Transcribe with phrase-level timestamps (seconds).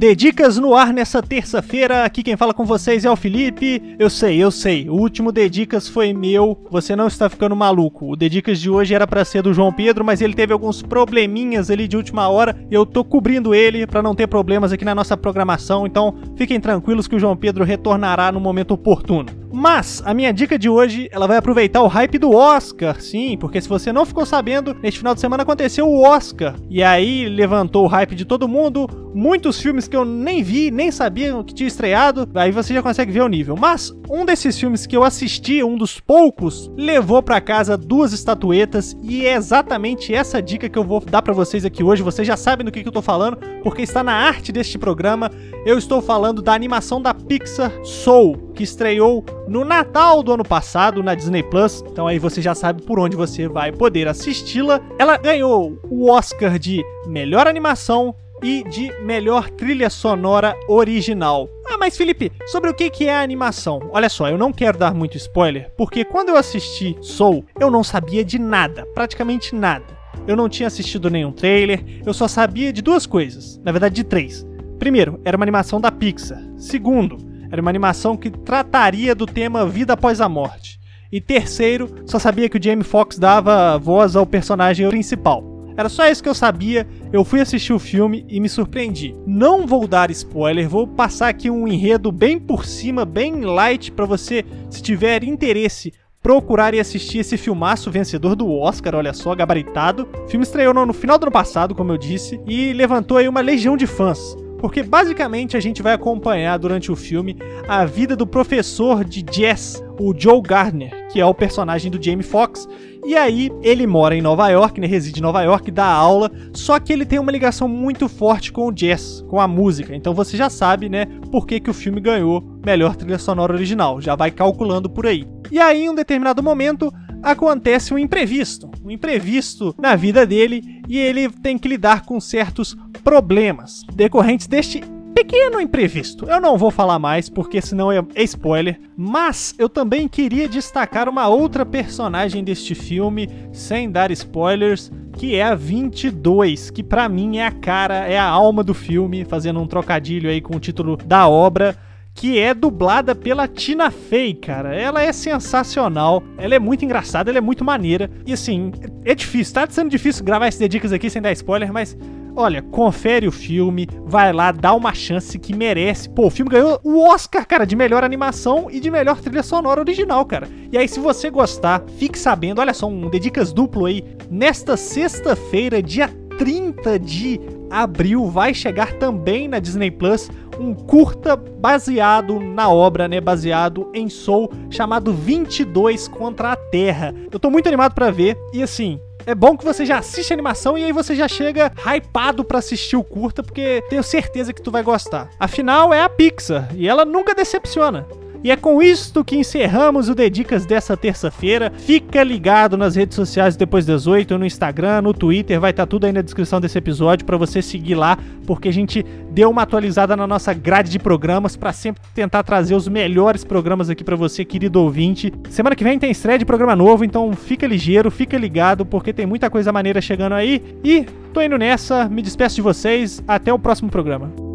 [0.00, 2.06] Dedicas no ar nessa terça-feira.
[2.06, 3.94] Aqui quem fala com vocês é o Felipe.
[3.98, 4.88] Eu sei, eu sei.
[4.88, 6.58] O último Dedicas foi meu.
[6.70, 8.10] Você não está ficando maluco.
[8.10, 11.70] O Dedicas de hoje era para ser do João Pedro, mas ele teve alguns probleminhas
[11.70, 12.56] ali de última hora.
[12.70, 15.86] Eu tô cobrindo ele para não ter problemas aqui na nossa programação.
[15.86, 19.39] Então, fiquem tranquilos que o João Pedro retornará no momento oportuno.
[19.52, 23.60] Mas a minha dica de hoje, ela vai aproveitar o hype do Oscar, sim, porque
[23.60, 26.54] se você não ficou sabendo, neste final de semana aconteceu o Oscar.
[26.68, 30.90] E aí levantou o hype de todo mundo, muitos filmes que eu nem vi, nem
[30.90, 33.56] sabia que tinha estreado, aí você já consegue ver o nível.
[33.56, 38.96] Mas um desses filmes que eu assisti, um dos poucos, levou para casa duas estatuetas
[39.02, 42.02] e é exatamente essa dica que eu vou dar para vocês aqui hoje.
[42.02, 45.30] Vocês já sabem do que, que eu tô falando, porque está na arte deste programa.
[45.66, 51.02] Eu estou falando da animação da Pixar Soul, que estreou no Natal do ano passado
[51.02, 51.82] na Disney Plus.
[51.90, 54.82] Então aí você já sabe por onde você vai poder assisti-la.
[54.98, 61.48] Ela ganhou o Oscar de melhor animação e de melhor trilha sonora original.
[61.66, 63.80] Ah, mas Felipe, sobre o que é a animação?
[63.92, 67.82] Olha só, eu não quero dar muito spoiler, porque quando eu assisti Soul, eu não
[67.82, 69.86] sabia de nada, praticamente nada.
[70.26, 74.04] Eu não tinha assistido nenhum trailer, eu só sabia de duas coisas, na verdade de
[74.04, 74.46] três.
[74.78, 76.42] Primeiro, era uma animação da Pixar.
[76.56, 80.78] Segundo, era uma animação que trataria do tema vida após a morte.
[81.12, 85.44] E terceiro, só sabia que o Jamie Foxx dava voz ao personagem principal.
[85.76, 86.86] Era só isso que eu sabia.
[87.12, 89.16] Eu fui assistir o filme e me surpreendi.
[89.26, 94.04] Não vou dar spoiler, vou passar aqui um enredo bem por cima, bem light para
[94.04, 100.06] você, se tiver interesse, procurar e assistir esse filmaço vencedor do Oscar, olha só, gabaritado.
[100.26, 103.40] O filme estreou no final do ano passado, como eu disse, e levantou aí uma
[103.40, 108.26] legião de fãs porque basicamente a gente vai acompanhar durante o filme a vida do
[108.26, 112.68] professor de jazz, o Joe Gardner, que é o personagem do Jamie Foxx.
[113.04, 116.78] E aí ele mora em Nova York, né, reside em Nova York, dá aula, só
[116.78, 119.96] que ele tem uma ligação muito forte com o jazz, com a música.
[119.96, 124.00] Então você já sabe, né, por que, que o filme ganhou melhor trilha sonora original,
[124.02, 125.26] já vai calculando por aí.
[125.50, 126.92] E aí, em um determinado momento,
[127.22, 132.76] acontece um imprevisto, um imprevisto na vida dele e ele tem que lidar com certos
[133.04, 134.82] problemas decorrentes deste
[135.14, 136.24] pequeno imprevisto.
[136.26, 141.28] Eu não vou falar mais porque senão é spoiler, mas eu também queria destacar uma
[141.28, 147.46] outra personagem deste filme sem dar spoilers, que é a 22, que para mim é
[147.46, 151.28] a cara, é a alma do filme, fazendo um trocadilho aí com o título da
[151.28, 151.76] obra
[152.20, 154.76] que é dublada pela Tina Fey, cara.
[154.76, 158.10] Ela é sensacional, ela é muito engraçada, ela é muito maneira.
[158.26, 158.72] E assim,
[159.06, 161.96] é difícil, tá sendo difícil gravar esses dicas aqui sem dar spoiler, mas
[162.36, 166.08] Olha, confere o filme, vai lá, dá uma chance que merece.
[166.08, 169.80] Pô, o filme ganhou o Oscar, cara, de melhor animação e de melhor trilha sonora
[169.80, 170.48] original, cara.
[170.70, 174.04] E aí, se você gostar, fique sabendo, olha só, um Dedicas duplo aí.
[174.30, 180.30] Nesta sexta-feira, dia 30 de abril, vai chegar também na Disney Plus
[180.60, 187.14] um curta baseado na obra, né, baseado em Soul, chamado 22 contra a Terra.
[187.32, 190.34] Eu tô muito animado para ver e assim, é bom que você já assiste a
[190.34, 194.62] animação e aí você já chega hypado para assistir o curta, porque tenho certeza que
[194.62, 195.30] tu vai gostar.
[195.38, 198.06] Afinal, é a Pixar e ela nunca decepciona.
[198.42, 201.70] E é com isto que encerramos o Dedicas dessa terça-feira.
[201.76, 205.86] Fica ligado nas redes sociais depois das 8, no Instagram, no Twitter, vai estar tá
[205.86, 209.62] tudo aí na descrição desse episódio para você seguir lá, porque a gente deu uma
[209.62, 214.16] atualizada na nossa grade de programas para sempre tentar trazer os melhores programas aqui para
[214.16, 215.30] você, querido ouvinte.
[215.50, 219.26] Semana que vem tem estreia de programa novo, então fica ligeiro, fica ligado, porque tem
[219.26, 220.62] muita coisa maneira chegando aí.
[220.82, 224.49] E tô indo nessa, me despeço de vocês, até o próximo programa.